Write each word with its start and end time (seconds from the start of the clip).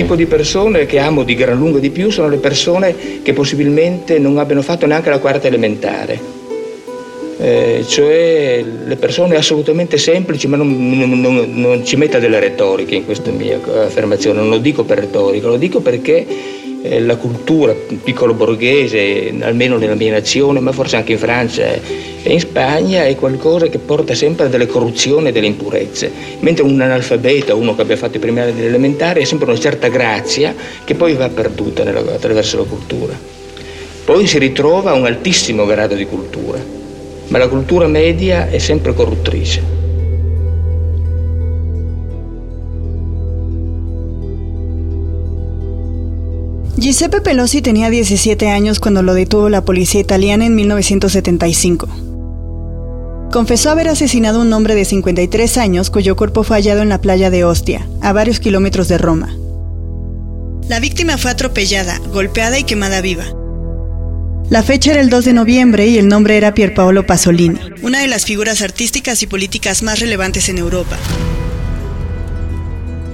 tipo 0.00 0.14
di 0.14 0.24
persone 0.24 0.86
che 0.86 0.98
amo 0.98 1.24
di 1.24 1.34
gran 1.34 1.58
lunga 1.58 1.78
di 1.78 1.90
più 1.90 2.08
sono 2.10 2.28
le 2.30 2.38
persone 2.38 3.20
che 3.22 3.34
possibilmente 3.34 4.18
non 4.18 4.38
abbiano 4.38 4.62
fatto 4.62 4.86
neanche 4.86 5.10
la 5.10 5.18
quarta 5.18 5.46
elementare. 5.46 6.38
Eh, 7.38 7.84
cioè 7.86 8.64
le 8.86 8.96
persone 8.96 9.36
assolutamente 9.36 9.98
semplici, 9.98 10.46
ma 10.46 10.56
non, 10.56 10.96
non, 10.96 11.20
non, 11.20 11.52
non 11.52 11.84
ci 11.84 11.96
metta 11.96 12.18
delle 12.18 12.38
retoriche 12.38 12.94
in 12.94 13.04
questa 13.04 13.30
mia 13.30 13.58
affermazione, 13.84 14.40
non 14.40 14.48
lo 14.48 14.58
dico 14.58 14.84
per 14.84 14.98
retorica, 15.00 15.48
lo 15.48 15.56
dico 15.56 15.80
perché 15.80 16.26
la 16.82 17.16
cultura 17.16 17.74
piccolo 17.74 18.32
borghese, 18.32 19.34
almeno 19.40 19.76
nella 19.76 19.94
mia 19.94 20.12
nazione, 20.12 20.60
ma 20.60 20.72
forse 20.72 20.96
anche 20.96 21.12
in 21.12 21.18
Francia 21.18 21.64
e 22.22 22.32
in 22.32 22.40
Spagna, 22.40 23.04
è 23.04 23.14
qualcosa 23.16 23.66
che 23.66 23.78
porta 23.78 24.14
sempre 24.14 24.46
a 24.46 24.48
delle 24.48 24.66
corruzioni 24.66 25.28
e 25.28 25.32
delle 25.32 25.46
impurezze, 25.46 26.10
mentre 26.40 26.64
un 26.64 26.80
analfabeta, 26.80 27.54
uno 27.54 27.74
che 27.74 27.82
abbia 27.82 27.96
fatto 27.96 28.16
i 28.16 28.20
primi 28.20 28.40
anni 28.40 28.54
dell'elementare, 28.54 29.22
ha 29.22 29.26
sempre 29.26 29.50
una 29.50 29.58
certa 29.58 29.88
grazia 29.88 30.54
che 30.84 30.94
poi 30.94 31.14
va 31.14 31.28
perduta 31.28 31.84
nella, 31.84 32.00
attraverso 32.00 32.56
la 32.56 32.64
cultura. 32.64 33.12
Poi 34.04 34.26
si 34.26 34.38
ritrova 34.38 34.94
un 34.94 35.04
altissimo 35.04 35.66
grado 35.66 35.94
di 35.94 36.06
cultura, 36.06 36.58
ma 37.28 37.38
la 37.38 37.48
cultura 37.48 37.86
media 37.86 38.48
è 38.48 38.58
sempre 38.58 38.94
corruttrice. 38.94 39.79
Giuseppe 46.90 47.20
Pelosi 47.20 47.62
tenía 47.62 47.88
17 47.88 48.48
años 48.48 48.80
cuando 48.80 49.04
lo 49.04 49.14
detuvo 49.14 49.48
la 49.48 49.64
policía 49.64 50.00
italiana 50.00 50.44
en 50.44 50.56
1975. 50.56 51.88
Confesó 53.30 53.70
haber 53.70 53.86
asesinado 53.86 54.40
a 54.40 54.42
un 54.42 54.52
hombre 54.52 54.74
de 54.74 54.84
53 54.84 55.56
años 55.58 55.88
cuyo 55.88 56.16
cuerpo 56.16 56.42
fue 56.42 56.56
hallado 56.56 56.82
en 56.82 56.88
la 56.88 57.00
playa 57.00 57.30
de 57.30 57.44
Ostia, 57.44 57.86
a 58.02 58.12
varios 58.12 58.40
kilómetros 58.40 58.88
de 58.88 58.98
Roma. 58.98 59.36
La 60.68 60.80
víctima 60.80 61.16
fue 61.16 61.30
atropellada, 61.30 62.00
golpeada 62.12 62.58
y 62.58 62.64
quemada 62.64 63.00
viva. 63.00 63.26
La 64.48 64.64
fecha 64.64 64.90
era 64.90 65.00
el 65.00 65.10
2 65.10 65.26
de 65.26 65.32
noviembre 65.32 65.86
y 65.86 65.96
el 65.96 66.08
nombre 66.08 66.36
era 66.36 66.54
Pierpaolo 66.54 67.06
Pasolini, 67.06 67.60
una 67.82 68.00
de 68.00 68.08
las 68.08 68.24
figuras 68.24 68.62
artísticas 68.62 69.22
y 69.22 69.28
políticas 69.28 69.84
más 69.84 70.00
relevantes 70.00 70.48
en 70.48 70.58
Europa. 70.58 70.98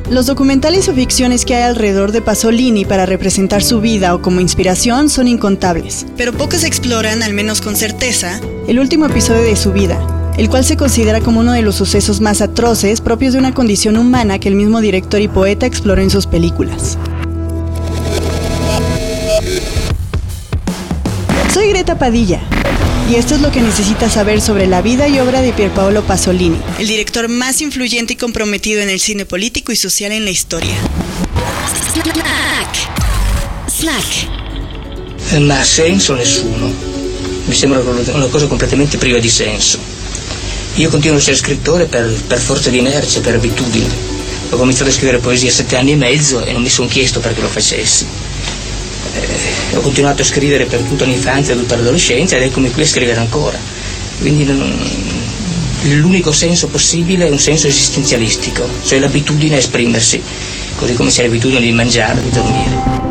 Los 0.09 0.27
documentales 0.27 0.89
o 0.89 0.95
ficciones 0.95 1.45
que 1.45 1.57
hay 1.57 1.65
alrededor 1.65 2.13
de 2.13 2.23
Pasolini 2.23 2.85
para 2.85 3.07
representar 3.07 3.65
su 3.65 3.81
vida 3.81 4.15
o 4.15 4.23
como 4.23 4.41
inspiración 4.41 5.11
son 5.11 5.27
incontables, 5.27 6.07
pero 6.17 6.33
pocos 6.33 6.63
exploran, 6.63 7.25
al 7.25 7.35
menos 7.35 7.61
con 7.61 7.75
certeza, 7.75 8.41
el 8.69 8.79
último 8.79 9.07
episodio 9.07 9.43
de 9.43 9.57
su 9.57 9.73
vida, 9.73 10.33
el 10.39 10.49
cual 10.49 10.65
se 10.65 10.77
considera 10.77 11.21
como 11.21 11.41
uno 11.41 11.51
de 11.51 11.63
los 11.63 11.75
sucesos 11.75 12.21
más 12.21 12.41
atroces 12.41 13.01
propios 13.01 13.33
de 13.33 13.41
una 13.41 13.53
condición 13.53 13.97
humana 13.97 14.39
que 14.39 14.47
el 14.47 14.55
mismo 14.55 14.81
director 14.81 15.21
y 15.21 15.27
poeta 15.27 15.67
exploró 15.67 16.01
en 16.01 16.11
sus 16.11 16.29
películas. 16.29 16.97
Soy 21.53 21.71
Greta 21.71 21.99
Padilla 21.99 22.43
y 23.09 23.15
esto 23.15 23.35
es 23.37 23.41
lo 23.41 23.53
que 23.53 23.61
necesitas 23.61 24.15
saber 24.15 24.41
sobre 24.41 24.67
la 24.67 24.83
vida 24.83 25.07
y 25.09 25.21
obra 25.21 25.41
de 25.41 25.53
Pierpaolo 25.53 26.05
Pasolini, 26.05 26.59
el 26.79 26.89
director 26.89 27.29
más 27.29 27.61
influyente 27.61 28.15
y 28.15 28.17
comprometido 28.17 28.81
en 28.81 28.91
el 28.91 28.99
cine 28.99 29.25
político 29.25 29.71
y 29.73 29.77
social 29.77 30.13
en 30.13 30.25
la 30.25 30.31
historia. 30.31 30.75
Snack. 31.93 32.89
Snack. 33.69 35.41
Ma 35.41 35.65
senso 35.65 36.17
nessuno. 36.17 36.73
Mi 37.47 37.55
sembra 37.55 37.81
una 37.81 38.27
cosa 38.27 38.47
completamente 38.47 38.99
priva 38.99 39.19
di 39.19 39.31
senso. 39.31 39.79
Io 40.77 40.91
continuo 40.91 41.17
a 41.17 41.21
essere 41.21 41.37
scrittore 41.37 41.87
per, 41.87 42.13
per 42.27 42.39
forza 42.39 42.71
di 42.71 42.79
inerzia, 42.79 43.21
per 43.21 43.37
abitudine. 43.37 43.89
Ho 44.51 44.57
cominciato 44.57 44.91
a 44.91 44.93
scrivere 44.93 45.19
poesia 45.19 45.49
a 45.49 45.53
sette 45.53 45.77
anni 45.77 45.93
e 45.93 45.97
mezzo 45.97 46.45
e 46.45 46.53
non 46.53 46.63
mi 46.63 46.69
sono 46.69 46.89
chiesto 46.89 47.21
perché 47.21 47.41
lo 47.41 47.49
facessi. 47.49 48.26
Eh, 49.21 49.77
ho 49.77 49.81
continuato 49.81 50.23
a 50.23 50.25
scrivere 50.25 50.67
per 50.67 50.81
tutta 50.81 51.05
l'infanzia 51.05 51.55
e 51.55 51.57
tutta 51.57 51.77
l'adolescenza 51.77 52.37
ed 52.37 52.43
eccomi 52.43 52.71
qui 52.71 52.83
a 52.83 52.87
scrivere 52.87 53.19
ancora. 53.19 53.59
Quindi 54.19 54.45
non, 54.45 54.73
l'unico 55.95 56.33
senso 56.33 56.69
possibile 56.69 57.27
è 57.27 57.31
un 57.31 57.39
senso 57.39 57.67
esistenzialistico, 57.67 58.69
cioè 58.85 58.99
l'abitudine 58.99 59.57
a 59.57 59.59
esprimersi, 59.59 60.23
così 60.77 60.95
come 60.95 61.11
si 61.11 61.21
ha 61.21 61.25
l'abitudine 61.25 61.61
di 61.61 61.73
mangiare, 61.73 62.23
di 62.23 62.31
dormire. 62.31 63.05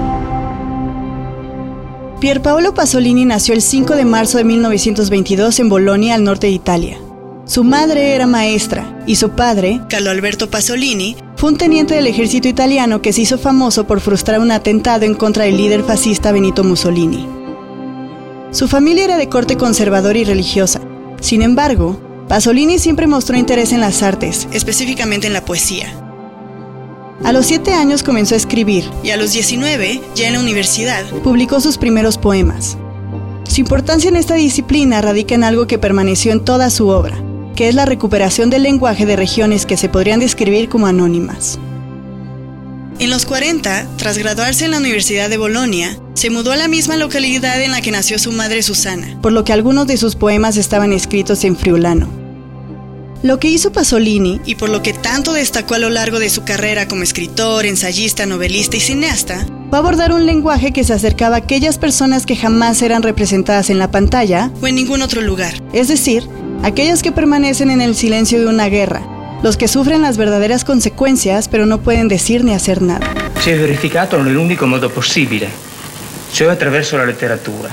Pierpaolo 2.20 2.74
Pasolini 2.74 3.26
nació 3.26 3.54
el 3.54 3.62
5 3.62 3.96
de 3.96 4.06
marzo 4.06 4.38
de 4.38 4.46
1922 4.46 5.60
en 5.60 5.70
Bolonia, 5.70 6.16
al 6.16 6.24
norte 6.24 6.48
de 6.48 6.54
Italia. 6.54 6.98
Su 7.46 7.64
madre 7.64 8.16
era 8.16 8.26
maestra 8.26 9.04
y 9.06 9.16
su 9.18 9.30
padre, 9.30 9.82
Carlo 9.90 10.10
Alberto 10.10 10.50
Pasolini, 10.50 11.16
fue 11.36 11.50
un 11.50 11.58
teniente 11.58 11.96
del 11.96 12.08
ejército 12.08 12.48
italiano 12.48 13.02
que 13.02 13.12
se 13.12 13.22
hizo 13.22 13.38
famoso 13.38 13.86
por 13.86 14.00
frustrar 14.00 14.40
un 14.40 14.52
atentado 14.52 15.06
en 15.06 15.16
contra 15.16 15.44
del 15.44 15.58
líder 15.58 15.84
fascista 15.84 16.32
Benito 16.32 16.64
Mussolini. 16.64 17.28
Su 18.52 18.70
familia 18.70 19.04
era 19.04 19.18
de 19.18 19.28
corte 19.28 19.58
conservador 19.58 20.16
y 20.16 20.24
religiosa. 20.24 20.80
Sin 21.20 21.42
embargo, 21.42 22.00
Pasolini 22.30 22.80
siempre 22.80 23.06
mostró 23.06 23.38
interés 23.38 23.74
en 23.74 23.82
las 23.82 24.02
artes, 24.02 24.48
específicamente 24.54 25.28
en 25.28 25.34
la 25.34 25.44
poesía. 25.44 25.94
A 27.24 27.34
los 27.34 27.46
7 27.48 27.74
años 27.74 28.02
comenzó 28.02 28.36
a 28.36 28.38
escribir 28.38 28.90
y 29.04 29.10
a 29.10 29.18
los 29.18 29.34
19, 29.34 30.02
ya 30.16 30.28
en 30.28 30.34
la 30.34 30.40
universidad, 30.40 31.06
publicó 31.24 31.60
sus 31.60 31.78
primeros 31.78 32.18
poemas. 32.18 32.78
Su 33.44 33.62
importancia 33.62 34.10
en 34.10 34.16
esta 34.16 34.36
disciplina 34.36 35.02
radica 35.02 35.36
en 35.36 35.44
algo 35.44 35.68
que 35.68 35.78
permaneció 35.78 36.32
en 36.32 36.44
toda 36.44 36.70
su 36.70 36.88
obra, 36.88 37.18
que 37.56 37.70
es 37.70 37.76
la 37.76 37.86
recuperación 37.86 38.50
del 38.50 38.64
lenguaje 38.64 39.06
de 39.06 39.16
regiones 39.16 39.66
que 39.66 39.78
se 39.78 39.90
podrían 39.90 40.20
describir 40.20 40.70
como 40.70 40.88
anónimas. 40.88 41.58
En 43.00 43.10
los 43.10 43.26
40, 43.26 43.88
tras 43.98 44.18
graduarse 44.18 44.66
en 44.66 44.72
la 44.72 44.78
Universidad 44.78 45.30
de 45.30 45.38
Bolonia, 45.38 45.98
se 46.14 46.30
mudó 46.30 46.54
a 46.54 46.56
la 46.56 46.70
misma 46.70 46.96
localidad 46.96 47.62
en 47.62 47.72
la 47.72 47.82
que 47.82 47.92
nació 47.92 48.18
su 48.20 48.32
madre 48.32 48.64
Susana, 48.64 49.18
por 49.22 49.34
lo 49.34 49.44
que 49.44 49.52
algunos 49.52 49.86
de 49.88 49.98
sus 49.98 50.16
poemas 50.16 50.56
estaban 50.56 50.94
escritos 50.94 51.44
en 51.44 51.58
friulano. 51.58 52.08
Lo 53.22 53.40
que 53.40 53.50
hizo 53.50 53.72
Pasolini, 53.72 54.40
y 54.46 54.56
por 54.56 54.70
lo 54.70 54.82
que 54.82 54.94
tanto 54.94 55.34
destacó 55.34 55.74
a 55.74 55.80
lo 55.80 55.90
largo 55.90 56.20
de 56.20 56.30
su 56.30 56.44
carrera 56.44 56.88
como 56.88 57.04
escritor, 57.04 57.66
ensayista, 57.66 58.26
novelista 58.26 58.78
y 58.78 58.80
cineasta, 58.80 59.46
fue 59.70 59.80
abordar 59.80 60.14
un 60.14 60.26
lenguaje 60.26 60.72
que 60.72 60.84
se 60.84 60.94
acercaba 60.94 61.36
a 61.36 61.40
aquellas 61.40 61.78
personas 61.78 62.26
que 62.26 62.36
jamás 62.36 62.82
eran 62.82 63.04
representadas 63.04 63.70
en 63.70 63.80
la 63.80 63.92
pantalla 63.92 64.52
o 64.62 64.68
en 64.68 64.76
ningún 64.76 65.02
otro 65.02 65.22
lugar, 65.22 65.62
es 65.74 65.88
decir, 65.88 66.30
aquellos 66.66 67.04
que 67.04 67.12
permanecen 67.12 67.70
en 67.70 67.80
el 67.80 67.96
silencio 67.96 68.40
de 68.40 68.48
una 68.48 68.70
guerra, 68.70 69.04
los 69.44 69.56
que 69.56 69.68
sufren 69.68 70.02
las 70.02 70.18
verdaderas 70.18 70.64
consecuencias 70.64 71.48
pero 71.48 71.68
no 71.68 71.78
pueden 71.78 72.08
decir 72.08 72.44
ni 72.44 72.56
hacer 72.56 72.82
nada. 72.82 73.06
Si 73.40 73.52
è 73.52 73.56
verificato 73.56 74.20
nell'unico 74.20 74.66
modo 74.66 74.90
possibile, 74.90 75.48
cioè 76.32 76.52
attraverso 76.52 76.98
la 76.98 77.06
letteratura. 77.06 77.70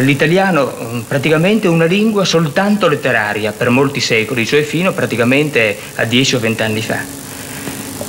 L'italiano 0.00 1.04
praticamente 1.06 1.68
una 1.68 1.84
lingua 1.84 2.24
soltanto 2.24 2.88
letteraria 2.88 3.52
per 3.52 3.68
molti 3.68 4.00
secoli, 4.00 4.46
cioè 4.46 4.62
fino 4.62 4.92
praticamente 4.92 5.78
a 5.96 6.04
10 6.04 6.36
o 6.36 6.40
20 6.40 6.62
anni 6.62 6.80
fa. 6.80 6.98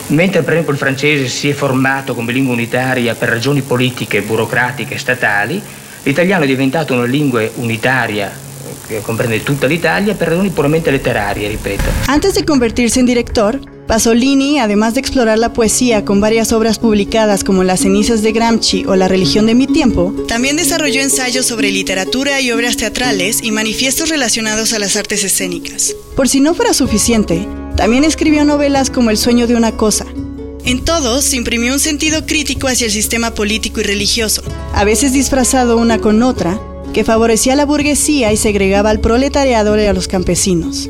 Mentre 0.07 0.41
per 0.41 0.53
esempio 0.53 0.71
il 0.71 0.79
francese 0.79 1.27
si 1.27 1.49
è 1.49 1.53
formato 1.53 2.15
come 2.15 2.31
lingua 2.31 2.53
unitaria 2.53 3.13
per 3.13 3.27
ragioni 3.27 3.61
politiche, 3.61 4.21
burocratiche, 4.21 4.97
statali, 4.97 5.61
l'italiano 6.03 6.45
è 6.45 6.47
diventato 6.47 6.93
una 6.93 7.03
lingua 7.03 7.45
unitaria 7.55 8.47
que 8.89 8.99
comprende 8.99 9.39
toda 9.39 9.67
la 9.67 9.73
Italia, 9.73 10.15
pero 10.17 10.43
puramente 10.51 10.91
literaria, 10.91 11.47
repito. 11.49 11.83
Antes 12.07 12.33
de 12.33 12.43
convertirse 12.43 12.99
en 12.99 13.05
director, 13.05 13.61
Pasolini, 13.87 14.59
además 14.59 14.93
de 14.93 14.99
explorar 14.99 15.39
la 15.39 15.53
poesía 15.53 16.05
con 16.05 16.21
varias 16.21 16.51
obras 16.51 16.77
publicadas 16.77 17.43
como 17.43 17.63
Las 17.63 17.79
cenizas 17.79 18.21
de 18.21 18.31
Gramsci 18.31 18.85
o 18.85 18.95
La 18.95 19.07
religión 19.07 19.45
de 19.45 19.55
mi 19.55 19.65
tiempo, 19.65 20.13
también 20.27 20.57
desarrolló 20.57 21.01
ensayos 21.01 21.45
sobre 21.45 21.71
literatura 21.71 22.41
y 22.41 22.51
obras 22.51 22.77
teatrales 22.77 23.39
y 23.41 23.51
manifiestos 23.51 24.09
relacionados 24.09 24.73
a 24.73 24.79
las 24.79 24.95
artes 24.95 25.23
escénicas. 25.23 25.95
Por 26.15 26.29
si 26.29 26.39
no 26.39 26.53
fuera 26.53 26.73
suficiente, 26.73 27.47
también 27.75 28.03
escribió 28.03 28.43
novelas 28.43 28.89
como 28.89 29.09
El 29.09 29.17
sueño 29.17 29.47
de 29.47 29.55
una 29.55 29.71
cosa. 29.71 30.05
En 30.65 30.83
todos 30.83 31.23
se 31.25 31.37
imprimió 31.37 31.73
un 31.73 31.79
sentido 31.79 32.25
crítico 32.25 32.67
hacia 32.67 32.85
el 32.85 32.91
sistema 32.91 33.33
político 33.33 33.79
y 33.79 33.83
religioso, 33.83 34.43
a 34.75 34.83
veces 34.83 35.13
disfrazado 35.13 35.77
una 35.77 35.99
con 35.99 36.21
otra, 36.21 36.59
que 36.93 37.03
favorecía 37.03 37.53
a 37.53 37.55
la 37.55 37.65
burguesía 37.65 38.31
y 38.31 38.37
segregaba 38.37 38.89
al 38.89 38.99
proletariado 38.99 39.79
y 39.79 39.85
a 39.85 39.93
los 39.93 40.07
campesinos. 40.07 40.89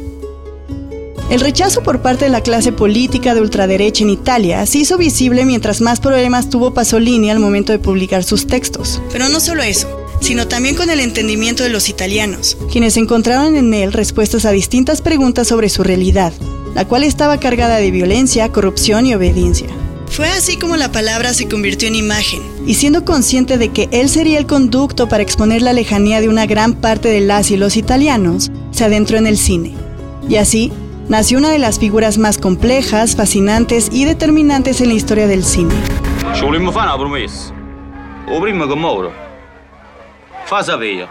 El 1.30 1.42
rechazo 1.42 1.84
por 1.84 2.02
parte 2.02 2.26
de 2.26 2.32
la 2.32 2.42
clase 2.42 2.72
política 2.72 3.36
de 3.36 3.42
ultraderecha 3.42 4.04
en 4.04 4.10
Italia 4.10 4.66
se 4.66 4.80
hizo 4.80 4.98
visible 4.98 5.46
mientras 5.46 5.80
más 5.80 6.00
problemas 6.00 6.50
tuvo 6.50 6.74
Pasolini 6.74 7.30
al 7.30 7.40
momento 7.40 7.72
de 7.72 7.78
publicar 7.78 8.24
sus 8.24 8.48
textos. 8.48 9.00
Pero 9.12 9.30
no 9.30 9.40
solo 9.40 9.62
eso, 9.62 9.88
sino 10.22 10.48
también 10.48 10.76
con 10.76 10.90
el 10.90 11.00
entendimiento 11.00 11.64
de 11.64 11.70
los 11.70 11.88
italianos, 11.88 12.58
quienes 12.72 12.98
encontraron 12.98 13.56
en 13.56 13.74
él 13.76 13.94
respuestas 13.94 14.46
a 14.46 14.52
distintas 14.52 15.02
preguntas 15.02 15.48
sobre 15.48 15.70
su 15.70 15.84
realidad, 15.84 16.34
la 16.74 16.88
cual 16.88 17.04
estaba 17.04 17.40
cargada 17.40 17.78
de 17.78 17.92
violencia, 17.92 18.52
corrupción 18.52 19.06
y 19.06 19.14
obediencia. 19.14 19.68
Fue 20.10 20.28
así 20.30 20.58
como 20.58 20.76
la 20.76 20.92
palabra 20.92 21.34
se 21.34 21.48
convirtió 21.48 21.88
en 21.88 21.96
imagen, 21.96 22.42
y 22.66 22.74
siendo 22.76 23.06
consciente 23.06 23.58
de 23.58 23.70
que 23.70 23.88
él 23.92 24.10
sería 24.10 24.40
el 24.40 24.48
conducto 24.48 25.08
para 25.08 25.24
exponer 25.24 25.62
la 25.62 25.74
lejanía 25.74 26.20
de 26.20 26.28
una 26.30 26.46
gran 26.46 26.74
parte 26.74 27.10
de 27.10 27.22
las 27.22 27.52
y 27.52 27.58
los 27.58 27.78
italianos, 27.78 28.52
se 28.72 28.86
adentró 28.86 29.18
en 29.18 29.28
el 29.28 29.38
cine. 29.38 29.74
Y 30.28 30.36
así, 30.38 30.72
nació 31.08 31.38
una 31.38 31.50
de 31.50 31.60
las 31.60 31.80
figuras 31.80 32.18
más 32.18 32.38
complejas, 32.38 33.16
fascinantes 33.16 33.90
y 33.92 34.06
determinantes 34.06 34.82
en 34.82 34.90
la 34.90 34.96
historia 34.96 35.28
del 35.28 35.46
cine. 35.46 35.76
Ci 36.34 36.42
volimmo 36.44 36.72
fare 36.72 36.88
una 36.88 36.98
promessa. 36.98 37.54
O 38.28 38.40
prima 38.42 38.68
che 38.68 38.76
muore. 38.76 39.12
Fa 40.46 40.64
sapere 40.64 41.08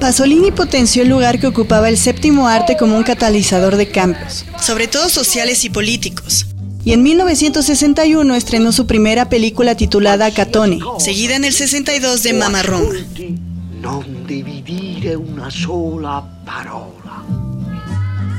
Pasolini 0.00 0.50
potenció 0.50 1.02
el 1.02 1.08
lugar 1.08 1.40
que 1.40 1.46
ocupaba 1.46 1.88
el 1.88 1.96
séptimo 1.96 2.48
arte 2.48 2.76
como 2.76 2.96
un 2.96 3.02
catalizador 3.02 3.76
de 3.76 3.88
cambios, 3.88 4.44
sobre 4.60 4.88
todo 4.88 5.08
sociales 5.08 5.64
y 5.64 5.70
políticos. 5.70 6.46
Y 6.84 6.92
en 6.92 7.02
1961 7.02 8.34
estrenó 8.34 8.70
su 8.72 8.86
primera 8.86 9.28
película 9.28 9.74
titulada 9.74 10.30
Catone, 10.30 10.78
seguida 10.98 11.34
en 11.34 11.44
el 11.44 11.52
62 11.52 12.22
de 12.22 12.32
Mama 12.32 12.62
Roma. 12.62 12.94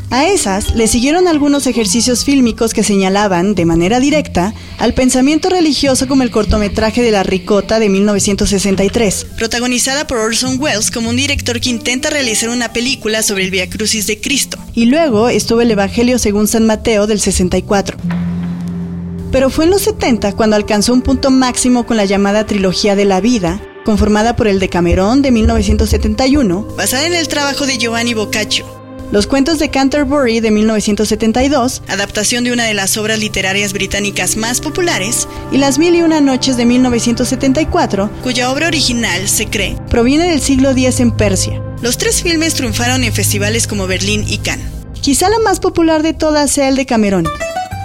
A 0.10 0.26
esas 0.26 0.74
le 0.74 0.88
siguieron 0.88 1.28
algunos 1.28 1.68
ejercicios 1.68 2.24
fílmicos 2.24 2.74
que 2.74 2.84
señalaban, 2.84 3.56
de 3.56 3.66
manera 3.66 4.00
directa, 4.00 4.54
al 4.78 4.94
pensamiento 4.94 5.50
religioso 5.50 6.08
como 6.08 6.24
el 6.24 6.32
cortometraje 6.32 7.02
de 7.02 7.12
La 7.12 7.24
Ricota 7.24 7.78
de 7.78 7.90
1963, 7.90 9.26
protagonizada 9.38 10.08
por 10.08 10.20
Orson 10.20 10.62
Welles 10.62 10.92
como 10.92 11.10
un 11.10 11.18
director 11.18 11.60
que 11.60 11.70
intenta 11.70 12.10
realizar 12.10 12.50
una 12.50 12.72
película 12.72 13.22
sobre 13.22 13.44
el 13.44 13.52
Via 13.52 13.70
Crucis 13.70 14.08
de 14.08 14.22
Cristo. 14.22 14.58
Y 14.74 14.86
luego 14.86 15.28
estuvo 15.28 15.60
el 15.60 15.72
Evangelio 15.72 16.20
según 16.20 16.48
San 16.48 16.66
Mateo 16.66 17.06
del 17.06 17.20
64. 17.20 17.98
Pero 19.34 19.50
fue 19.50 19.66
en 19.66 19.72
los 19.72 19.82
70 19.82 20.38
cuando 20.38 20.56
alcanzó 20.56 20.94
un 20.94 21.02
punto 21.02 21.32
máximo 21.32 21.86
con 21.86 21.98
la 21.98 22.06
llamada 22.06 22.46
trilogía 22.46 22.96
de 22.96 23.04
la 23.04 23.20
vida, 23.20 23.62
conformada 23.84 24.38
por 24.38 24.48
el 24.48 24.62
Decamerón 24.62 25.22
de 25.22 25.32
1971, 25.32 26.66
basada 26.78 27.06
en 27.08 27.14
el 27.14 27.28
trabajo 27.28 27.66
de 27.66 27.78
Giovanni 27.78 28.14
Boccaccio. 28.14 28.77
Los 29.10 29.26
cuentos 29.26 29.58
de 29.58 29.70
Canterbury 29.70 30.42
de 30.42 30.52
1972, 30.52 31.82
adaptación 31.88 32.44
de 32.44 32.52
una 32.52 32.66
de 32.66 32.74
las 32.74 32.98
obras 32.98 33.20
literarias 33.20 33.72
británicas 33.72 34.36
más 34.36 34.60
populares, 34.60 35.30
y 35.50 35.58
Las 35.58 35.80
Mil 35.80 35.96
y 35.96 36.02
Una 36.02 36.20
Noches 36.20 36.58
de 36.58 36.66
1974, 36.66 38.10
cuya 38.22 38.52
obra 38.52 38.68
original, 38.68 39.30
se 39.30 39.48
cree, 39.48 39.78
proviene 39.90 40.30
del 40.30 40.42
siglo 40.42 40.72
X 40.72 41.00
en 41.00 41.12
Persia. 41.12 41.62
Los 41.82 41.98
tres 41.98 42.22
filmes 42.22 42.56
triunfaron 42.56 43.06
en 43.06 43.14
festivales 43.14 43.66
como 43.66 43.88
Berlín 43.88 44.26
y 44.28 44.40
Cannes. 44.40 44.68
Quizá 45.00 45.30
la 45.30 45.40
más 45.40 45.62
popular 45.62 46.04
de 46.04 46.14
todas 46.14 46.52
sea 46.52 46.68
el 46.68 46.76
de 46.76 46.86
Cameron, 46.86 47.30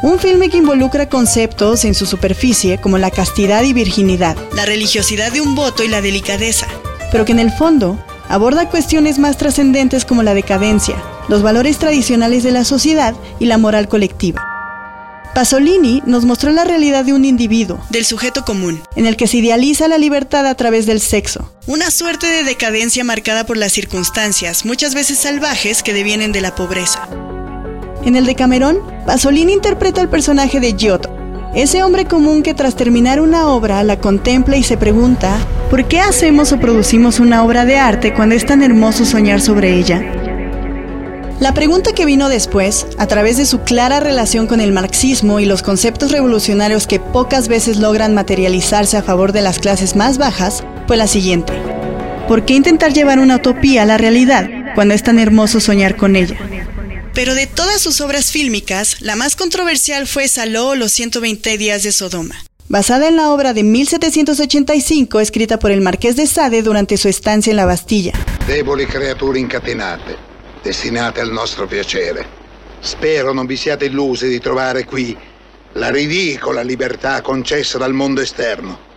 un 0.03 0.19
filme 0.19 0.49
que 0.49 0.57
involucra 0.57 1.09
conceptos 1.09 1.85
en 1.85 1.95
su 1.95 2.05
superficie 2.05 2.79
como 2.79 2.99
la 2.99 3.13
castidad 3.13 3.63
y 3.63 3.73
virginidad, 3.73 4.37
la 4.57 4.67
religiosidad 4.67 5.31
de 5.31 5.41
un 5.41 5.55
voto 5.55 5.85
y 5.85 5.89
la 5.89 6.01
delicadeza, 6.01 6.67
pero 7.13 7.25
que 7.25 7.31
en 7.31 7.39
el 7.39 7.53
fondo 7.53 7.97
aborda 8.29 8.69
cuestiones 8.69 9.21
más 9.21 9.37
trascendentes 9.37 10.05
como 10.05 10.25
la 10.25 10.35
decadencia, 10.35 10.97
los 11.33 11.43
valores 11.43 11.79
tradicionales 11.79 12.43
de 12.43 12.51
la 12.51 12.63
sociedad 12.63 13.15
y 13.39 13.47
la 13.47 13.57
moral 13.57 13.89
colectiva. 13.89 14.47
Pasolini 15.35 16.03
nos 16.05 16.27
mostró 16.27 16.53
la 16.53 16.65
realidad 16.65 17.07
de 17.07 17.15
un 17.15 17.25
individuo, 17.25 17.81
del 17.89 18.05
sujeto 18.05 18.45
común, 18.45 18.83
en 18.97 19.07
el 19.07 19.17
que 19.17 19.27
se 19.27 19.39
idealiza 19.39 19.89
la 19.89 19.97
libertad 19.97 20.47
a 20.47 20.55
través 20.57 20.85
del 20.85 21.01
sexo, 21.01 21.51
una 21.67 21.91
suerte 21.91 22.27
de 22.27 22.45
decadencia 22.45 23.03
marcada 23.03 23.47
por 23.47 23.57
las 23.57 23.73
circunstancias, 23.73 24.67
muchas 24.67 24.95
veces 24.95 25.21
salvajes, 25.21 25.83
que 25.83 25.95
devienen 25.95 26.33
de 26.33 26.43
la 26.43 26.55
pobreza. 26.55 27.09
En 28.05 28.15
el 28.15 28.27
de 28.27 28.35
Camerón, 28.35 28.81
Pasolini 29.07 29.55
interpreta 29.55 30.03
el 30.03 30.11
personaje 30.11 30.61
de 30.61 30.75
Giotto, 30.75 31.09
ese 31.55 31.83
hombre 31.83 32.05
común 32.05 32.43
que 32.43 32.53
tras 32.53 32.77
terminar 32.77 33.23
una 33.23 33.47
obra 33.47 33.83
la 33.85 33.99
contempla 33.99 34.59
y 34.59 34.63
se 34.63 34.77
pregunta, 34.77 35.39
¿por 35.71 35.89
qué 35.89 35.99
hacemos 35.99 36.53
o 36.53 36.61
producimos 36.61 37.21
una 37.21 37.43
obra 37.43 37.65
de 37.65 37.79
arte 37.79 38.13
cuando 38.13 38.35
es 38.35 38.45
tan 38.45 38.63
hermoso 38.63 39.07
soñar 39.07 39.41
sobre 39.41 39.79
ella? 39.79 40.22
La 41.43 41.55
pregunta 41.55 41.93
que 41.93 42.07
vino 42.07 42.29
después, 42.29 42.87
a 42.99 43.09
través 43.09 43.37
de 43.37 43.47
su 43.47 43.63
clara 43.63 43.99
relación 43.99 44.47
con 44.47 44.61
el 44.61 44.71
marxismo 44.71 45.41
y 45.41 45.45
los 45.45 45.65
conceptos 45.65 46.13
revolucionarios 46.13 46.87
que 46.87 47.01
pocas 47.01 47.49
veces 47.49 47.79
logran 47.79 48.15
materializarse 48.15 48.97
a 48.97 49.03
favor 49.03 49.33
de 49.33 49.43
las 49.43 49.59
clases 49.59 49.97
más 49.97 50.19
bajas, 50.19 50.63
fue 50.87 50.97
la 50.97 51.09
siguiente. 51.09 51.53
¿Por 52.29 52.45
qué 52.45 52.55
intentar 52.55 52.93
llevar 52.93 53.19
una 53.19 53.35
utopía 53.35 53.83
a 53.83 53.87
la 53.87 53.99
realidad 53.99 54.49
cuando 54.77 54.95
es 54.95 55.03
tan 55.03 55.19
hermoso 55.19 55.59
soñar 55.59 55.97
con 55.97 56.15
ella? 56.15 56.39
Pero 57.13 57.35
de 57.35 57.49
todas 57.49 57.81
sus 57.81 58.01
obras 58.01 58.31
fílmicas, 58.31 59.01
la 59.01 59.17
más 59.17 59.35
controversial 59.35 60.07
fue 60.07 60.29
Saló 60.29 60.77
los 60.77 60.93
120 60.93 61.59
días 61.59 61.83
de 61.83 61.91
Sodoma, 61.91 62.37
basada 62.69 63.09
en 63.09 63.17
la 63.17 63.33
obra 63.33 63.53
de 63.53 63.65
1785 63.65 65.19
escrita 65.19 65.59
por 65.59 65.73
el 65.73 65.81
Marqués 65.81 66.15
de 66.15 66.29
Sade 66.29 66.63
durante 66.63 66.97
su 66.99 67.09
estancia 67.09 67.51
en 67.51 67.57
la 67.57 67.67
Bastilla. 67.67 68.13
Deboli 68.47 68.87
creature 68.87 69.41
incatenate, 69.41 70.15
destinate 70.63 71.21
al 71.21 71.31
nostro 71.31 71.67
piacere. 71.67 72.41
Spero 72.81 73.33
non 73.33 73.47
vi 73.47 73.57
siate 73.57 73.87
illusi 73.87 74.29
di 74.29 74.41
trovare 74.41 74.85
qui 74.85 75.17
la 75.73 75.91
ridicola 75.91 76.63
libertà 76.63 77.21
concessa 77.21 77.79
dal 77.79 77.93
mondo 77.93 78.21
esterno. 78.21 78.91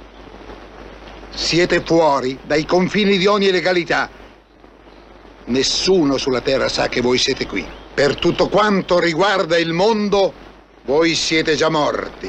Siete 1.33 1.81
fuori 1.85 2.37
dai 2.45 2.65
confini 2.65 3.17
di 3.17 3.25
ogni 3.25 3.51
legalità. 3.51 4.09
Nessuno 5.45 6.17
sulla 6.17 6.41
terra 6.41 6.69
sa 6.69 6.87
che 6.87 7.01
voi 7.01 7.17
siete 7.17 7.45
qui. 7.45 7.65
Per 7.93 8.15
tutto 8.15 8.49
quanto 8.49 8.99
riguarda 8.99 9.57
il 9.57 9.73
mondo, 9.73 10.33
voi 10.85 11.15
siete 11.15 11.55
già 11.55 11.69
morti. 11.69 12.27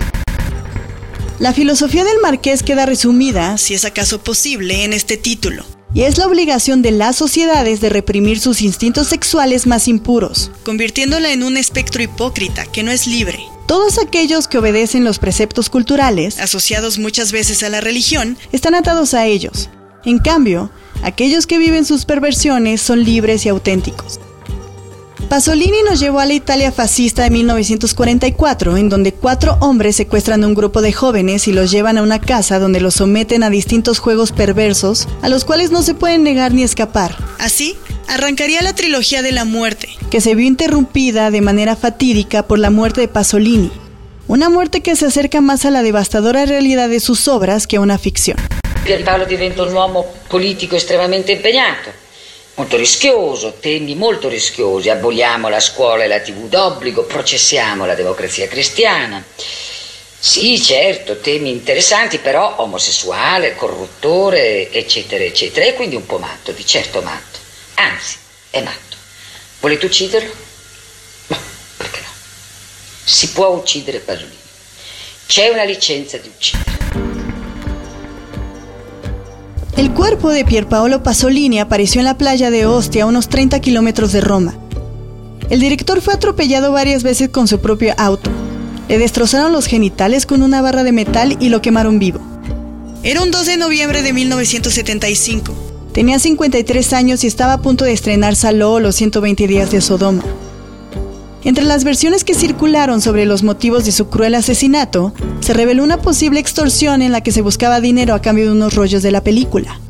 La 1.39 1.53
filosofía 1.53 2.03
del 2.03 2.19
marqués 2.23 2.63
queda 2.63 2.87
resumida, 2.87 3.59
si 3.59 3.75
es 3.75 3.85
acaso 3.85 4.23
posible, 4.23 4.85
en 4.85 4.93
este 4.93 5.17
título. 5.19 5.76
Y 5.95 6.03
es 6.03 6.19
la 6.19 6.27
obligación 6.27 6.83
de 6.83 6.91
las 6.91 7.17
sociedades 7.17 7.81
de 7.81 7.89
reprimir 7.89 8.41
sus 8.41 8.61
instintos 8.61 9.07
sexuales 9.07 9.67
más 9.67 9.89
impuros, 9.89 10.51
convirtiéndola 10.65 11.33
en 11.33 11.43
un 11.43 11.57
espectro 11.57 12.03
hipócrita 12.03 12.67
que 12.67 12.83
no 12.83 12.91
es 12.91 13.07
libre. 13.07 13.39
Todos 13.67 13.99
aquellos 13.99 14.47
que 14.47 14.59
obedecen 14.59 15.05
los 15.05 15.19
preceptos 15.19 15.71
culturales, 15.71 16.39
asociados 16.39 16.99
muchas 16.99 17.33
veces 17.33 17.63
a 17.63 17.69
la 17.69 17.81
religión, 17.81 18.37
están 18.53 18.75
atados 18.75 19.15
a 19.15 19.27
ellos. 19.27 19.71
En 20.05 20.19
cambio, 20.19 20.71
aquellos 21.03 21.47
que 21.47 21.59
viven 21.59 21.85
sus 21.85 22.05
perversiones 22.05 22.81
son 22.81 23.03
libres 23.03 23.45
y 23.45 23.49
auténticos. 23.49 24.21
Pasolini 25.29 25.83
nos 25.83 25.99
llevó 25.99 26.21
a 26.21 26.27
la 26.27 26.35
Italia 26.35 26.71
fascista 26.71 27.25
de 27.25 27.31
1944, 27.31 28.77
en 28.77 28.89
donde 28.89 29.13
cuatro 29.13 29.59
hombres 29.61 29.97
secuestran 29.97 30.45
a 30.45 30.47
un 30.47 30.55
grupo 30.55 30.83
de 30.83 30.93
jóvenes 30.93 31.49
y 31.49 31.53
los 31.53 31.73
llevan 31.73 31.99
a 31.99 32.03
una 32.03 32.21
casa 32.21 32.61
donde 32.61 32.81
los 32.81 32.95
someten 32.95 33.43
a 33.43 33.51
distintos 33.51 33.99
juegos 33.99 34.31
perversos, 34.31 35.09
a 35.23 35.29
los 35.29 35.45
cuales 35.45 35.73
no 35.73 35.83
se 35.83 35.95
pueden 35.95 36.23
negar 36.23 36.55
ni 36.55 36.63
escapar. 36.63 37.17
Así, 37.41 37.77
arrancaría 38.07 38.63
la 38.63 38.75
trilogía 38.75 39.23
de 39.23 39.33
la 39.33 39.45
muerte, 39.45 39.89
que 40.11 40.21
se 40.21 40.37
vio 40.37 40.47
interrumpida 40.47 41.33
de 41.33 41.41
manera 41.41 41.75
fatídica 41.75 42.45
por 42.45 42.61
la 42.61 42.71
muerte 42.71 43.01
de 43.01 43.09
Pasolini. 43.09 43.73
Una 44.29 44.49
muerte 44.49 44.81
que 44.81 44.95
se 44.95 45.07
acerca 45.07 45.41
más 45.41 45.65
a 45.65 45.73
la 45.73 45.83
devastadora 45.83 46.47
realidad 46.47 46.89
de 46.89 47.01
sus 47.01 47.27
obras 47.27 47.67
que 47.67 47.77
a 47.77 47.81
una 47.81 47.99
ficción. 47.99 48.37
Pierpaolo 48.85 49.27
diventa 49.27 49.65
un 49.65 49.75
uomo 49.75 50.07
politico 50.31 50.77
estremamente 50.77 51.33
impegnato, 51.33 51.91
molto 52.57 52.77
rischioso, 52.77 53.55
temi 53.61 53.95
molto 53.95 54.29
rischiosi. 54.29 54.91
Aboliamo 54.91 55.49
la 55.49 55.61
scuola 55.61 56.05
e 56.05 56.09
la 56.09 56.21
TV 56.21 56.49
d'obbligo, 56.49 57.05
processiamo 57.05 57.87
la 57.87 57.95
democrazia 57.95 58.49
cristiana. 58.49 59.25
Sì, 60.19 60.61
certo, 60.61 61.19
temi 61.21 61.51
interessanti, 61.51 62.19
però 62.19 62.57
omosessuale, 62.59 63.55
corruttore, 63.55 64.73
eccetera, 64.73 65.23
eccetera. 65.23 65.67
E 65.67 65.75
quindi 65.75 65.95
un 65.95 66.07
po' 66.07 66.19
matto, 66.19 66.53
di 66.53 66.67
certo 66.67 67.01
matto. 67.03 67.39
Anzi, 67.75 68.17
è 68.51 68.61
matto. 68.63 68.97
Volete 69.61 69.87
ucciderlo? 69.87 70.33
No, 71.29 71.39
perché 71.77 72.01
no? 72.01 72.09
Si 73.05 73.31
può 73.31 73.49
uccidere 73.49 73.99
Pasolini. 73.99 74.35
C'è 75.27 75.49
una 75.49 75.65
licenza 75.65 76.17
di 76.17 76.29
uccidere. 76.29 77.26
Cuerpo 79.97 80.29
de 80.29 80.45
Pierpaolo 80.45 81.03
Pasolini 81.03 81.59
apareció 81.59 82.03
en 82.03 82.05
la 82.05 82.19
playa 82.19 82.51
de 82.51 82.67
Ostia, 82.67 83.05
a 83.05 83.07
unos 83.07 83.31
30 83.31 83.61
kilómetros 83.61 84.13
de 84.13 84.21
Roma. 84.21 84.55
El 85.49 85.59
director 85.59 86.03
fue 86.03 86.13
atropellado 86.13 86.71
varias 86.71 87.03
veces 87.03 87.31
con 87.31 87.49
su 87.49 87.61
propio 87.61 87.95
auto. 87.97 88.31
Le 88.91 88.99
destrozaron 88.99 89.53
los 89.53 89.65
genitales 89.65 90.27
con 90.27 90.43
una 90.43 90.61
barra 90.61 90.85
de 90.85 90.93
metal 90.93 91.39
y 91.41 91.49
lo 91.49 91.63
quemaron 91.63 91.99
vivo. 91.99 92.21
Era 93.03 93.23
un 93.23 93.31
2 93.31 93.47
de 93.47 93.57
noviembre 93.57 94.03
de 94.03 94.13
1975. 94.13 95.55
Tenía 95.95 96.19
53 96.19 96.93
años 96.93 97.25
y 97.25 97.27
estaba 97.27 97.55
a 97.55 97.63
punto 97.63 97.87
de 97.87 97.95
estrenar 97.95 98.37
Saló 98.37 98.81
los 98.81 98.97
120 98.97 99.47
días 99.47 99.71
de 99.71 99.81
Sodoma. 99.81 100.23
Entre 101.43 101.65
las 101.65 101.85
versiones 101.85 102.23
que 102.23 102.35
circularon 102.35 103.01
sobre 103.01 103.25
los 103.25 103.43
motivos 103.43 103.87
de 103.87 103.93
su 103.93 104.09
cruel 104.11 104.35
asesinato, 104.35 105.15
se 105.41 105.55
reveló 105.55 105.83
una 105.83 106.03
posible 106.03 106.39
extorsión 106.39 107.01
en 107.01 107.13
la 107.13 107.23
que 107.23 107.33
se 107.33 107.41
buscaba 107.41 107.81
dinero 107.81 108.13
a 108.13 108.21
cambio 108.21 108.45
de 108.45 108.53
unos 108.53 108.75
rollos 108.75 109.03
de 109.03 109.11
la 109.11 109.23
película. 109.23 109.81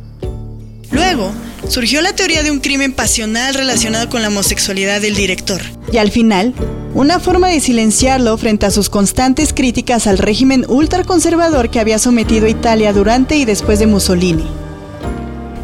Luego, 0.91 1.33
surgió 1.69 2.01
la 2.01 2.15
teoría 2.15 2.43
de 2.43 2.51
un 2.51 2.61
crimen 2.61 2.93
pasional 2.93 3.55
relacionado 3.55 4.09
con 4.09 4.23
la 4.23 4.29
homosexualidad 4.29 5.01
del 5.01 5.15
director. 5.15 5.61
Y 5.93 5.99
al 5.99 6.11
final, 6.11 6.55
una 6.95 7.21
forma 7.21 7.49
de 7.49 7.61
silenciarlo 7.61 8.37
frente 8.39 8.67
a 8.67 8.71
sus 8.71 8.89
constantes 8.89 9.53
críticas 9.53 10.07
al 10.07 10.19
régimen 10.19 10.65
ultraconservador 10.69 11.71
que 11.71 11.81
había 11.81 11.99
sometido 11.99 12.47
a 12.47 12.51
Italia 12.51 12.93
durante 12.93 13.37
y 13.37 13.45
después 13.45 13.79
de 13.79 13.87
Mussolini. 13.87 14.47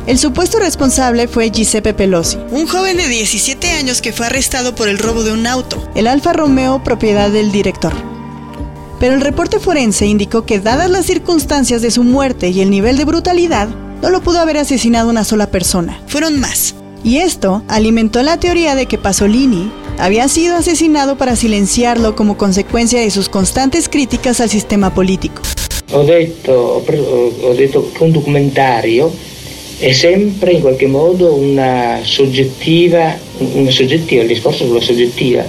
El 0.06 0.18
supuesto 0.18 0.58
responsable 0.58 1.28
fue 1.28 1.50
Giuseppe 1.50 1.94
Pelosi, 1.94 2.36
un 2.50 2.66
joven 2.66 2.96
de 2.96 3.06
17 3.06 3.70
años 3.70 4.02
que 4.02 4.12
fue 4.12 4.26
arrestado 4.26 4.74
por 4.74 4.88
el 4.88 4.98
robo 4.98 5.22
de 5.22 5.32
un 5.32 5.46
auto, 5.46 5.88
el 5.94 6.08
Alfa 6.08 6.32
Romeo 6.32 6.82
propiedad 6.82 7.30
del 7.30 7.52
director. 7.52 7.92
Pero 8.98 9.14
el 9.14 9.20
reporte 9.20 9.60
forense 9.60 10.06
indicó 10.06 10.44
que 10.44 10.58
dadas 10.58 10.90
las 10.90 11.06
circunstancias 11.06 11.82
de 11.82 11.92
su 11.92 12.02
muerte 12.02 12.50
y 12.50 12.60
el 12.60 12.70
nivel 12.70 12.96
de 12.96 13.04
brutalidad, 13.04 13.68
no 14.02 14.10
lo 14.10 14.20
pudo 14.20 14.40
haber 14.40 14.58
asesinado 14.58 15.08
una 15.08 15.24
sola 15.24 15.50
persona, 15.50 16.02
fueron 16.08 16.40
más. 16.40 16.74
Y 17.04 17.18
esto 17.18 17.62
alimentó 17.68 18.22
la 18.22 18.38
teoría 18.38 18.74
de 18.74 18.86
que 18.86 18.98
Pasolini 18.98 19.70
había 19.98 20.28
sido 20.28 20.56
asesinado 20.56 21.16
para 21.16 21.36
silenciarlo 21.36 22.14
como 22.14 22.36
consecuencia 22.36 23.00
de 23.00 23.10
sus 23.10 23.28
constantes 23.28 23.88
críticas 23.88 24.40
al 24.40 24.50
sistema 24.50 24.92
político. 24.92 25.42
Ho 25.92 26.04
detto, 26.04 26.84
ho 27.42 27.54
detto 27.54 27.90
che 27.92 28.02
un 28.02 28.12
documentario 28.12 29.12
è 29.78 29.92
sempre 29.92 30.52
in 30.52 30.60
qualche 30.60 30.86
modo 30.86 31.34
una 31.34 32.00
soggettiva, 32.02 33.16
una 33.38 33.70
soggettiva 33.70 34.22
il 34.22 34.28
discorso 34.28 34.66
sulla 34.66 34.80
soggettiva, 34.80 35.44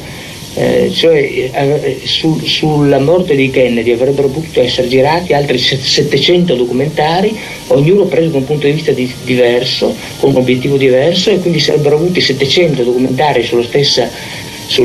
eh, 0.55 0.91
cioè 0.93 1.17
eh, 1.51 2.01
su, 2.03 2.39
sulla 2.39 2.99
morte 2.99 3.35
di 3.35 3.49
Kennedy 3.49 3.91
avrebbero 3.91 4.27
potuto 4.27 4.61
essere 4.61 4.87
girati 4.87 5.33
altri 5.33 5.57
700 5.57 6.53
documentari, 6.55 7.35
ognuno 7.67 8.05
preso 8.05 8.29
da 8.29 8.37
un 8.37 8.45
punto 8.45 8.67
di 8.67 8.73
vista 8.73 8.91
di, 8.91 9.11
diverso, 9.23 9.95
con 10.19 10.29
un 10.29 10.37
obiettivo 10.37 10.77
diverso 10.77 11.31
e 11.31 11.39
quindi 11.39 11.59
sarebbero 11.59 11.95
avuti 11.95 12.21
700 12.21 12.83
documentari 12.83 13.43
stessa, 13.43 14.09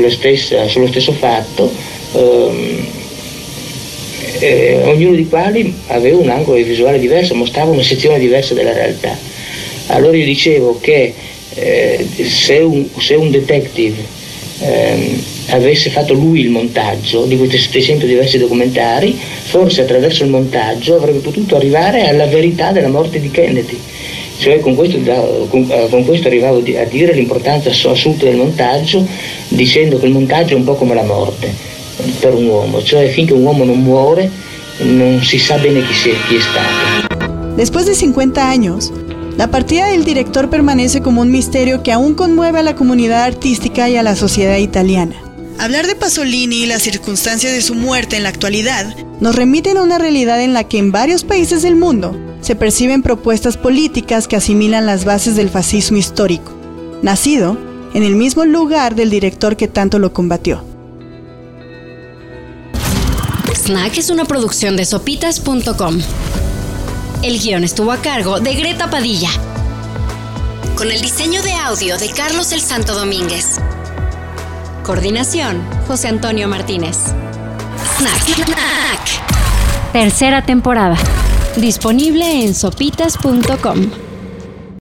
stessa, 0.09 0.67
sullo 0.67 0.87
stesso 0.87 1.11
fatto. 1.11 1.71
Ehm, 2.13 2.87
eh, 4.39 4.81
ognuno 4.85 5.15
di 5.15 5.27
quali 5.27 5.73
aveva 5.87 6.17
un 6.17 6.29
angolo 6.29 6.57
visuale 6.63 6.97
diverso, 6.97 7.35
mostrava 7.35 7.71
una 7.71 7.83
sezione 7.83 8.17
diversa 8.19 8.53
della 8.53 8.73
realtà. 8.73 9.17
Allora 9.87 10.15
io 10.15 10.25
dicevo 10.25 10.79
che 10.79 11.13
eh, 11.55 12.07
se, 12.23 12.57
un, 12.59 12.87
se, 12.97 13.15
un, 13.15 13.31
detective 13.31 13.97
ehm, 14.59 15.23
avesse 15.49 15.89
fatto 15.89 16.13
lui 16.13 16.41
il 16.41 16.49
montaggio 16.49 17.25
di 17.25 17.37
questi 17.37 17.57
700 17.57 18.05
diversi 18.05 18.37
documentari, 18.37 19.17
forse 19.43 19.81
attraverso 19.81 20.23
il 20.23 20.29
montaggio 20.29 20.95
avrebbe 20.95 21.19
potuto 21.19 21.55
arrivare 21.55 22.07
alla 22.07 22.25
verità 22.25 22.71
della 22.71 22.87
morte 22.87 23.19
di 23.19 23.31
Kennedy. 23.31 23.77
Cioè 24.37 24.59
con 24.59 24.75
questo, 24.75 24.97
eh, 24.97 25.87
con 25.89 26.05
questo 26.05 26.27
arrivavo 26.27 26.59
a 26.59 26.85
dire 26.85 27.13
l'importanza 27.13 27.69
assoluta 27.69 28.25
del 28.25 28.37
montaggio, 28.37 29.05
dicendo 29.49 29.99
che 29.99 30.05
il 30.05 30.13
montaggio 30.13 30.53
è 30.53 30.57
un 30.57 30.63
po' 30.63 30.75
come 30.75 30.95
la 30.95 31.03
morte 31.03 31.53
per 32.19 32.33
un 32.33 32.45
uomo, 32.45 32.81
cioè 32.81 33.07
finché 33.07 33.33
un 33.33 33.43
uomo 33.43 33.65
non 33.65 33.81
muore 33.81 34.29
non 34.79 35.21
si 35.21 35.37
sa 35.37 35.57
bene 35.57 35.85
chi, 35.85 35.93
sia, 35.93 36.13
chi 36.27 36.39
stato. 36.39 37.07
Después 37.57 37.85
de 37.85 37.93
50 37.93 38.41
años, 38.41 38.89
La 39.39 39.47
partida 39.47 39.87
del 39.87 40.03
director 40.03 40.49
permanece 40.49 41.01
como 41.01 41.21
un 41.21 41.31
misterio 41.31 41.81
que 41.81 41.93
aún 41.93 42.13
conmueve 42.13 42.59
a 42.59 42.61
la 42.61 42.75
comunidad 42.75 43.23
artística 43.23 43.87
y 43.87 43.95
a 43.95 44.03
la 44.03 44.17
sociedad 44.17 44.57
italiana. 44.57 45.28
Hablar 45.59 45.87
de 45.87 45.95
Pasolini 45.95 46.63
y 46.63 46.65
las 46.67 46.83
circunstancias 46.83 47.51
de 47.51 47.61
su 47.61 47.75
muerte 47.75 48.15
en 48.15 48.23
la 48.23 48.29
actualidad 48.29 48.95
nos 49.19 49.35
remiten 49.35 49.75
a 49.75 49.83
una 49.83 49.97
realidad 49.97 50.41
en 50.41 50.53
la 50.53 50.63
que 50.63 50.77
en 50.77 50.93
varios 50.93 51.25
países 51.25 51.61
del 51.63 51.75
mundo 51.75 52.17
se 52.39 52.55
perciben 52.55 53.03
propuestas 53.03 53.57
políticas 53.57 54.29
que 54.29 54.37
asimilan 54.37 54.85
las 54.85 55.03
bases 55.03 55.35
del 55.35 55.49
fascismo 55.49 55.97
histórico, 55.97 56.53
nacido 57.01 57.57
en 57.93 58.03
el 58.03 58.15
mismo 58.15 58.45
lugar 58.45 58.95
del 58.95 59.09
director 59.09 59.57
que 59.57 59.67
tanto 59.67 59.99
lo 59.99 60.13
combatió. 60.13 60.63
Snack 63.53 63.97
es 63.97 64.09
una 64.09 64.23
producción 64.23 64.77
de 64.77 64.85
sopitas.com. 64.85 65.99
El 67.21 67.37
guion 67.37 67.65
estuvo 67.65 67.91
a 67.91 67.97
cargo 67.97 68.39
de 68.39 68.55
Greta 68.55 68.89
Padilla. 68.89 69.29
Con 70.77 70.89
el 70.89 71.01
diseño 71.01 71.43
de 71.43 71.51
audio 71.51 71.97
de 71.97 72.09
Carlos 72.11 72.53
el 72.53 72.61
Santo 72.61 72.93
Domínguez. 72.93 73.59
Coordinación, 74.89 75.61
José 75.85 76.07
Antonio 76.07 76.47
Martínez. 76.47 76.97
Snack. 77.99 79.21
Tercera 79.93 80.43
temporada. 80.43 80.97
Disponible 81.57 82.43
en 82.43 82.55
sopitas.com. 82.55 84.08